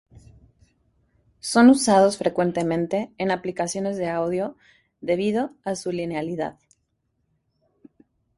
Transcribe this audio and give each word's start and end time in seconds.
Son 1.41 1.69
usados 1.69 2.17
frecuentemente 2.17 3.11
en 3.19 3.29
aplicaciones 3.29 3.97
de 3.97 4.09
audio 4.09 4.57
debido 4.99 5.51
a 5.63 5.75
su 5.75 5.91
linealidad. 5.91 6.57